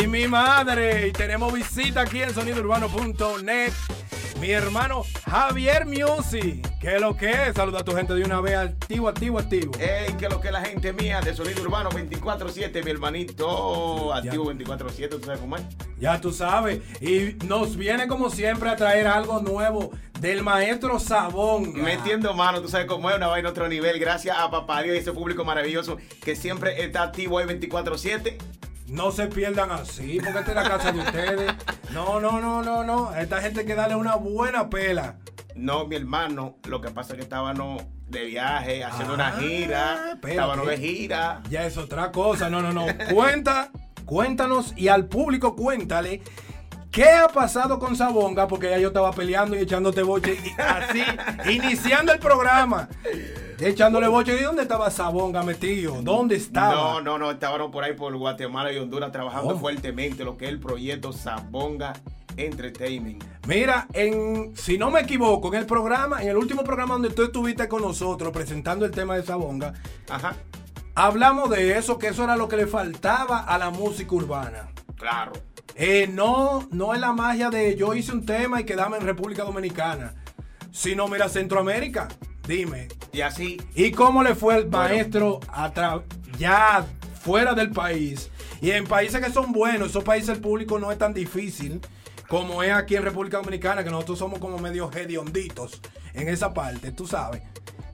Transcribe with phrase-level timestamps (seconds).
[0.00, 1.08] Ay, mi madre.
[1.08, 3.72] Y tenemos visita aquí en sonidourbano.net.
[4.40, 6.64] Mi hermano Javier Music.
[6.80, 7.54] ¿Qué lo que es?
[7.56, 8.54] Saluda a tu gente de una vez.
[8.54, 9.72] Activo, activo, activo.
[9.80, 14.14] Ey, que lo que es la gente mía de Sonido Urbano 24-7, mi hermanito.
[14.14, 15.64] Activo 24-7, ¿tú sabes cómo es?
[15.98, 16.80] Ya tú sabes.
[17.00, 19.90] Y nos viene como siempre a traer algo nuevo
[20.20, 21.72] del maestro Sabón.
[21.72, 23.98] Metiendo mano, tú sabes cómo es, una vaina otro nivel.
[23.98, 28.57] Gracias a Papá Dios y ese público maravilloso que siempre está activo ahí 24-7.
[28.88, 31.52] No se pierdan así, porque esta es la casa de ustedes.
[31.92, 33.10] No, no, no, no, no.
[33.10, 35.16] A esta gente hay que darle una buena pela.
[35.54, 40.18] No, mi hermano, lo que pasa es que estábamos de viaje, haciendo una Ah, gira.
[40.26, 41.42] Estábamos de gira.
[41.50, 42.48] Ya es otra cosa.
[42.48, 42.86] No, no, no.
[43.12, 43.70] Cuenta,
[44.06, 46.22] cuéntanos y al público cuéntale.
[46.90, 48.48] ¿Qué ha pasado con Sabonga?
[48.48, 51.02] Porque ya yo estaba peleando y echándote boche y así,
[51.52, 52.88] iniciando el programa.
[53.60, 54.36] Echándole boche.
[54.40, 56.00] ¿Y dónde estaba Sabonga metido?
[56.02, 56.74] ¿Dónde estaba?
[56.74, 59.58] No, no, no, estábamos por ahí por Guatemala y Honduras trabajando Oh.
[59.58, 61.94] fuertemente lo que es el proyecto Zabonga
[62.36, 63.24] Entertainment.
[63.48, 67.24] Mira, en, si no me equivoco, en el programa, en el último programa donde tú
[67.24, 69.74] estuviste con nosotros presentando el tema de Sabonga,
[70.08, 70.36] Ajá,
[70.94, 74.68] hablamos de eso, que eso era lo que le faltaba a la música urbana.
[74.96, 75.32] claro.
[75.80, 79.44] Eh, no, no es la magia de yo hice un tema y quedame en República
[79.44, 80.12] Dominicana,
[80.72, 82.08] sino mira Centroamérica.
[82.48, 84.88] Dime, Y así, ¿y cómo le fue el Bueno.
[84.88, 86.00] maestro a
[86.38, 86.86] ya
[87.20, 88.30] fuera del país?
[88.62, 91.80] Y en países que son buenos, esos países el público no es tan difícil
[92.26, 95.80] como es aquí en República Dominicana, que nosotros somos como medio hedionditos
[96.14, 97.42] en esa parte, tú sabes.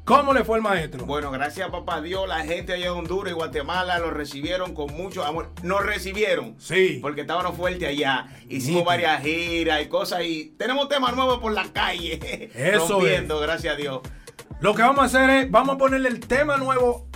[0.04, 1.04] ¿Cómo le fue el maestro?
[1.06, 4.92] bueno, gracias a papá Dios, la gente allá en Honduras y Guatemala lo recibieron con
[4.94, 5.50] mucho amor.
[5.62, 6.54] Nos recibieron.
[6.58, 6.98] Sí.
[7.00, 8.28] Porque estábamos fuertes allá.
[8.48, 12.50] Hicimos varias giras y cosas y tenemos temas nuevos por la calle.
[12.54, 14.00] Eso Rompiendo, gracias a Dios.
[14.60, 17.06] Lo que vamos a hacer es, vamos a ponerle el tema nuevo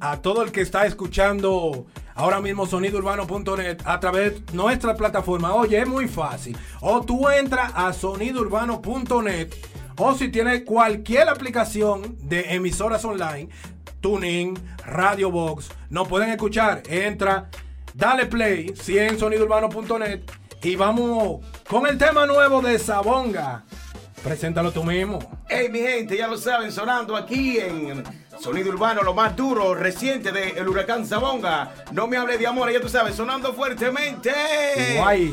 [0.00, 5.54] a todo el que está escuchando ahora mismo sonidourbano.net a través de nuestra plataforma.
[5.54, 6.56] Oye, es muy fácil.
[6.80, 9.54] O tú entras a sonidourbano.net
[9.98, 13.48] o si tienes cualquier aplicación de emisoras online,
[14.00, 16.82] Tuning, Radio Box, nos pueden escuchar.
[16.88, 17.50] Entra,
[17.94, 20.22] dale play, si en sonidourbano.net
[20.66, 23.64] y vamos con el tema nuevo de Sabonga.
[24.24, 25.20] Preséntalo tú mismo.
[25.48, 28.02] Hey, mi gente, ya lo saben, sonando aquí en
[28.40, 31.72] Sonido Urbano, lo más duro, reciente del huracán Zabonga.
[31.92, 34.32] No me hable de amor, ya tú sabes, sonando fuertemente.
[34.96, 35.32] Guay.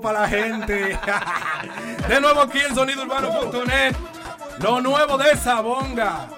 [0.00, 0.98] Para la gente!
[2.08, 3.94] de nuevo aquí en sonidourbano.net.
[4.62, 6.28] Lo nuevo de Sabonga.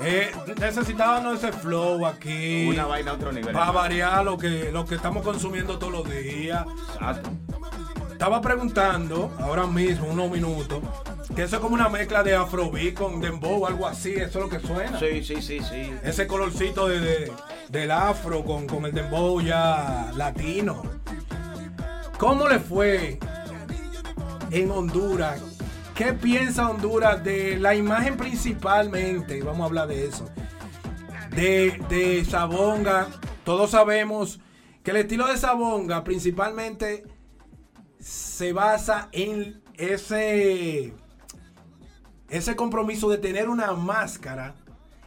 [0.00, 0.30] Eh,
[0.60, 2.68] necesitábamos ese flow aquí.
[2.68, 3.52] Una vaina a otro nivel.
[3.52, 6.64] Para variar lo que, lo que estamos consumiendo todos los días.
[6.94, 7.30] Exacto.
[8.12, 10.80] Estaba preguntando ahora mismo, unos minutos,
[11.34, 14.14] que eso es como una mezcla de afrobeat con dembow algo así.
[14.14, 14.98] Eso es lo que suena.
[14.98, 15.92] Sí, sí, sí, sí.
[16.04, 17.32] Ese colorcito de, de-
[17.68, 20.82] del afro con, con el dembow ya latino.
[22.18, 23.18] ¿Cómo le fue
[24.50, 25.42] en Honduras?
[25.94, 29.42] ¿Qué piensa Honduras de la imagen principalmente?
[29.42, 30.26] Vamos a hablar de eso.
[31.30, 33.08] De, de Sabonga.
[33.44, 34.40] Todos sabemos
[34.82, 37.04] que el estilo de Sabonga principalmente
[37.98, 40.94] se basa en ese
[42.30, 44.54] ese compromiso de tener una máscara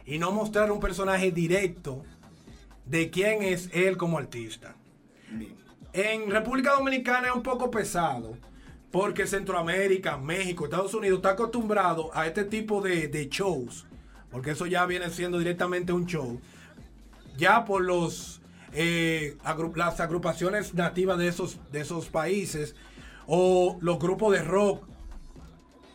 [0.06, 2.04] y no mostrar un personaje directo
[2.86, 4.74] de quién es él como artista.
[5.92, 8.36] En República Dominicana es un poco pesado
[8.92, 13.86] porque Centroamérica, México, Estados Unidos está acostumbrado a este tipo de, shows,
[14.30, 16.40] porque eso ya viene siendo directamente un show,
[17.36, 18.40] ya por los
[18.72, 19.36] eh,
[19.74, 22.76] las agrupaciones nativas de esos, de esos países
[23.26, 24.84] o los grupos de rock,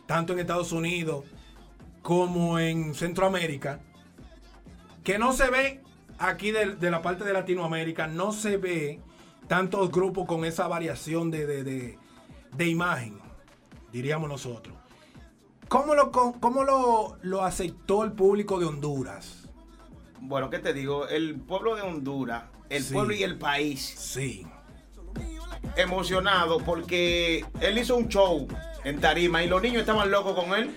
[0.06, 1.24] tanto en Estados Unidos
[2.02, 3.80] como en Centroamérica,
[5.04, 5.80] que no se ve
[6.18, 9.00] aquí de la parte de Latinoamérica, no se ve
[9.48, 11.98] tantos grupos con esa variación de, de- de-
[12.52, 13.18] de imagen,
[13.92, 14.74] diríamos nosotros.
[15.68, 19.48] ¿Cómo lo, cómo lo, lo aceptó el público de Honduras?
[20.20, 21.08] Bueno, ¿qué te digo?
[21.08, 22.94] El pueblo de Honduras, el Sí.
[22.94, 24.46] pueblo y el país, Sí,
[25.76, 28.46] emocionado porque él hizo un show
[28.84, 30.70] en Tarima y los niños estaban locos con él.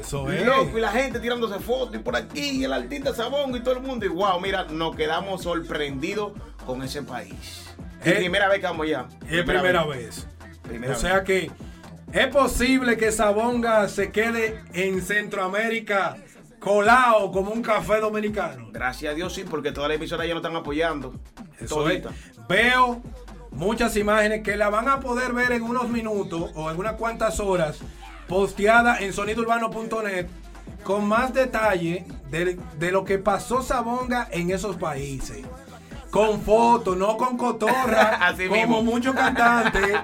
[0.00, 0.44] eso es.
[0.46, 3.74] Loco, y la gente tirándose fotos y por aquí, y el artista Sabón y todo
[3.74, 4.06] el mundo.
[4.06, 6.32] Y wow, mira, nos quedamos sorprendidos
[6.64, 7.64] con ese país.
[8.04, 9.06] Es Eh, primera vez que vamos allá.
[9.28, 10.26] Es primera vez.
[10.62, 11.50] Primera o sea que
[12.12, 16.16] es posible que Sabonga se quede en Centroamérica
[16.58, 18.68] colado como un café dominicano.
[18.72, 21.14] Gracias a Dios, sí, porque todas las emisoras ya nos están apoyando.
[21.60, 22.04] Eso es.
[22.48, 23.02] Veo
[23.50, 27.40] muchas imágenes que la van a poder ver en unos minutos o en unas cuantas
[27.40, 27.78] horas
[28.28, 30.26] posteada en sonidourbano.net
[30.82, 35.38] con más detalle de, de lo que pasó Sabonga en esos países.
[36.16, 38.82] Con fotos, no con cotorra, Así como mismo.
[38.82, 39.96] muchos cantantes.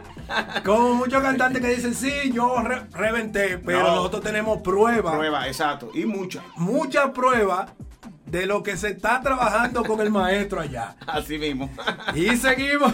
[0.65, 3.97] Como muchos cantantes que dicen, sí, yo re- reventé, pero No.
[3.97, 5.91] nosotros tenemos pruebas Prueba, exacto.
[5.95, 6.43] Y muchas.
[6.57, 7.71] muchas pruebas
[8.27, 10.97] de lo que se está trabajando con el maestro allá.
[11.07, 11.71] Así mismo.
[12.15, 12.93] Y seguimos.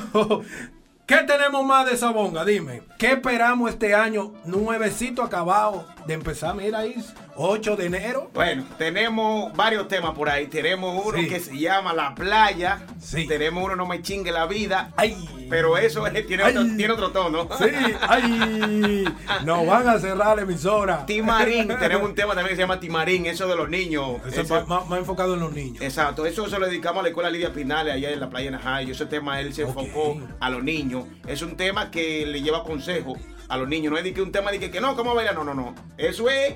[1.06, 2.44] ¿Qué tenemos más de Sabonga?
[2.44, 2.82] Dime.
[2.98, 4.34] ¿Qué esperamos este año?
[4.44, 6.54] Nuevecito acabado de empezar.
[6.54, 6.94] Mira ahí,
[7.40, 8.30] 8 de enero.
[8.34, 10.48] Bueno, tenemos varios temas por ahí.
[10.48, 11.28] Tenemos uno Sí.
[11.28, 12.86] que se llama La Playa.
[13.00, 13.26] Sí.
[13.26, 14.92] Tenemos uno No me chingue la vida.
[14.96, 15.16] ¡Ay!
[15.48, 16.56] Pero eso es- tiene, Ay.
[16.56, 17.48] otro, tiene otro tono.
[17.58, 17.64] Sí,
[18.08, 19.04] ¡ay!
[19.44, 21.06] Nos van a cerrar la emisora.
[21.06, 21.68] Timarín.
[21.78, 23.26] tenemos un tema también que se llama Timarín.
[23.26, 24.16] Eso de los niños.
[24.26, 25.82] Eso es más, más enfocado en los niños.
[25.82, 28.92] Exacto, eso se lo dedicamos a la escuela Lidia Pinales allá en la playa Najayo.
[28.92, 31.04] Ese tema él se enfocó a los niños.
[31.26, 33.16] Es un tema que le lleva consejo
[33.48, 33.92] a los niños.
[33.92, 35.34] No es de que un tema de que, que no, ¿cómo bailar?
[35.34, 35.74] No, no, no.
[35.96, 36.54] Eso es,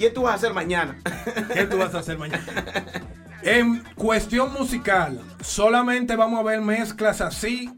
[0.00, 0.98] ¿qué tú vas a hacer mañana?
[1.54, 2.42] ¿Qué tú vas a hacer mañana?
[3.42, 7.70] En cuestión musical, ¿solamente vamos a ver mezclas así?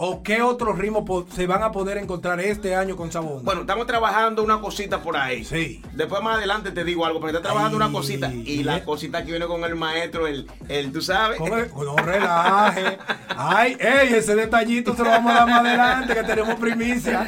[0.00, 3.42] ¿O qué otros ritmos se van a poder encontrar este año con Sabonga?
[3.42, 5.44] bueno, estamos trabajando una cosita por ahí.
[5.44, 5.82] Sí.
[5.92, 7.84] Después más adelante te digo algo, pero está trabajando Ay.
[7.84, 8.32] una cosita.
[8.32, 11.40] Y la cosita que viene con el maestro, el, el tú sabes.
[11.40, 12.98] No relaje.
[13.28, 17.26] Ay, ey, ese detallito se lo vamos a dar más adelante, que tenemos primicia.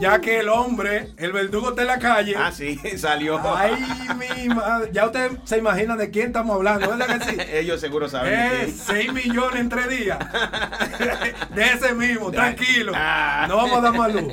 [0.00, 2.34] Ya que el hombre, el verdugo está en la calle.
[2.36, 3.38] Ah, sí, salió.
[3.54, 3.76] Ay,
[4.18, 4.90] mi madre.
[4.92, 7.36] Ya usted se imagina de quién estamos hablando, ¿verdad que sí?
[7.52, 8.32] Ellos seguro saben.
[8.32, 8.78] Eh, quién.
[8.78, 10.18] 6 millones en 3 días.
[11.54, 12.92] De ese mismo, tranquilo.
[12.94, 13.44] Ah.
[13.46, 14.32] No vamos a dar más luz.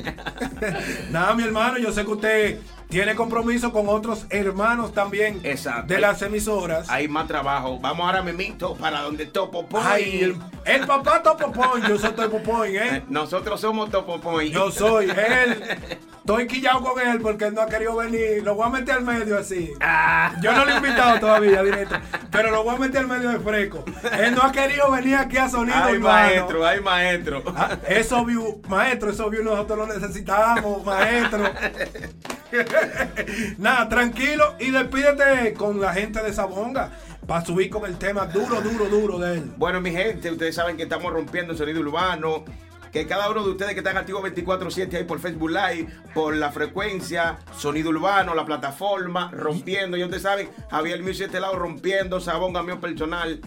[1.10, 5.92] Nada, mi hermano, yo sé que usted tiene compromiso con otros hermanos también Exacto.
[5.92, 6.88] de las emisoras.
[6.88, 7.78] Hay más trabajo.
[7.80, 9.86] Vamos ahora mismito para donde Topo Point.
[9.86, 13.02] Ay, el, el papá Topo Point, yo soy Topo Point, Eh, ¿eh?
[13.08, 14.52] Nosotros somos Topo Point.
[14.52, 15.62] Yo soy él.
[16.28, 18.42] Estoy quillado con él porque él no ha querido venir.
[18.42, 19.72] Lo voy a meter al medio así.
[19.80, 20.34] Ah.
[20.42, 21.96] Yo no lo he invitado todavía directo,
[22.30, 23.82] pero lo voy a meter al medio de fresco.
[24.12, 26.14] Él no ha querido venir aquí a sonido, Ay, hermano.
[26.26, 27.42] maestro, ay, maestro.
[27.56, 31.44] Ah, es obvio, maestro, es obvio, nosotros lo necesitamos, maestro.
[33.58, 36.90] Nada, tranquilo y despídete con la gente de Sabonga
[37.26, 39.52] para subir con el tema duro, duro, duro de él.
[39.56, 42.44] Bueno, mi gente, ustedes saben que estamos rompiendo el sonido urbano.
[42.90, 46.50] Que cada uno de ustedes que están activos 24-7 ahí por Facebook Live, por la
[46.50, 49.98] frecuencia, sonido urbano, la plataforma, rompiendo.
[49.98, 53.42] Y ustedes saben, Javier Music de este lado rompiendo, Sabonga mío personal.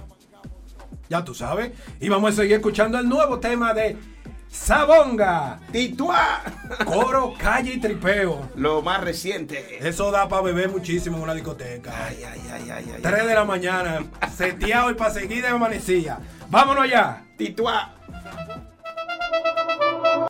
[1.10, 1.72] Ya tú sabes.
[2.00, 3.98] Y vamos a seguir escuchando el nuevo tema de
[4.64, 5.60] Sabonga.
[5.72, 6.44] Tituá.
[6.86, 8.48] Coro, calle y tripeo.
[8.56, 9.80] Lo más reciente.
[9.86, 11.92] Eso da para beber muchísimo en una discoteca.
[12.06, 13.02] Ay, ay, ay, ay, ay.
[13.02, 16.20] 3 de la mañana, seteado y para seguir de amanecía.
[16.50, 17.24] Vámonos allá.
[17.38, 17.96] Tituá.